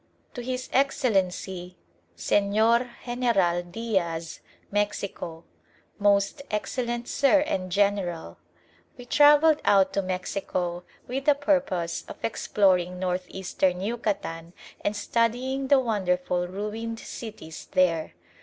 [0.33, 1.77] To His Excellency
[2.17, 4.39] Señor General Diaz,
[4.71, 5.43] Mexico
[5.99, 8.39] MOST EXCELLENT SIR AND GENERAL,
[8.97, 14.53] We travelled out to Mexico with the purpose of exploring North Eastern Yucatan
[14.83, 18.13] and studying the wonderful ruined cities there.